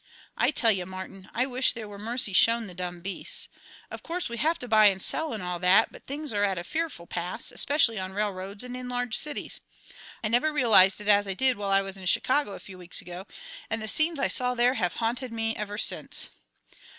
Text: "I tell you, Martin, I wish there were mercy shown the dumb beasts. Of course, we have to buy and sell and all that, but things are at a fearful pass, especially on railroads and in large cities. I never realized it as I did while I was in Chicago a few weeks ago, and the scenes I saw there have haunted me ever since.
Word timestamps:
"I 0.35 0.49
tell 0.49 0.71
you, 0.71 0.87
Martin, 0.87 1.29
I 1.31 1.45
wish 1.45 1.73
there 1.73 1.87
were 1.87 1.99
mercy 1.99 2.33
shown 2.33 2.65
the 2.65 2.73
dumb 2.73 3.01
beasts. 3.01 3.47
Of 3.91 4.01
course, 4.01 4.29
we 4.29 4.37
have 4.37 4.57
to 4.57 4.67
buy 4.67 4.87
and 4.87 4.99
sell 4.99 5.31
and 5.31 5.43
all 5.43 5.59
that, 5.59 5.91
but 5.91 6.07
things 6.07 6.33
are 6.33 6.43
at 6.43 6.57
a 6.57 6.63
fearful 6.63 7.05
pass, 7.05 7.51
especially 7.51 7.99
on 7.99 8.13
railroads 8.13 8.63
and 8.63 8.75
in 8.75 8.89
large 8.89 9.15
cities. 9.15 9.59
I 10.23 10.27
never 10.29 10.51
realized 10.51 11.01
it 11.01 11.07
as 11.07 11.27
I 11.27 11.35
did 11.35 11.55
while 11.55 11.69
I 11.69 11.83
was 11.83 11.97
in 11.97 12.05
Chicago 12.07 12.53
a 12.53 12.59
few 12.59 12.79
weeks 12.79 12.99
ago, 12.99 13.27
and 13.69 13.79
the 13.79 13.87
scenes 13.87 14.17
I 14.19 14.27
saw 14.27 14.55
there 14.55 14.73
have 14.73 14.93
haunted 14.93 15.31
me 15.31 15.55
ever 15.55 15.77
since. 15.77 16.29